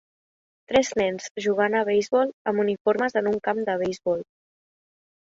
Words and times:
Tres 0.71 0.89
nens 0.99 1.27
jugant 1.47 1.77
a 1.81 1.83
beisbol 1.91 2.33
amb 2.53 2.65
uniformes 2.67 3.23
en 3.25 3.33
un 3.37 3.41
camp 3.49 3.65
de 3.71 3.81
beisbol. 3.87 4.29